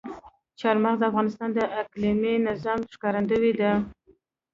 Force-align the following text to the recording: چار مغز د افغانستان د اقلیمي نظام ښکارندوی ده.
چار 0.59 0.75
مغز 0.83 0.99
د 1.01 1.03
افغانستان 1.11 1.49
د 1.53 1.59
اقلیمي 1.81 2.33
نظام 2.47 2.79
ښکارندوی 2.93 3.51
ده. 3.59 3.71